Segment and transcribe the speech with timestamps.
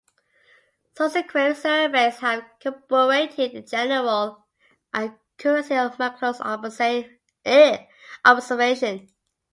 [0.97, 4.47] Subsequent surveys have corroborated the general
[4.91, 6.41] accuracy of Maclure's
[8.25, 9.11] observations.